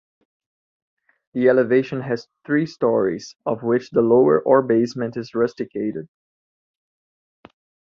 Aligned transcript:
The 1.35 1.47
elevation 1.47 2.01
has 2.01 2.27
three 2.43 2.65
stories, 2.65 3.35
of 3.45 3.61
which 3.61 3.91
the 3.91 4.01
lower 4.01 4.41
or 4.41 4.63
basement 4.63 5.15
is 5.15 5.35
rusticated. 5.35 6.09